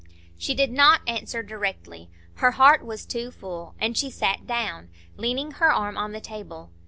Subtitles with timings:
[0.35, 5.51] She did not answer directly; her heart was too full, and she sat down, leaning
[5.51, 6.71] her arm on the table.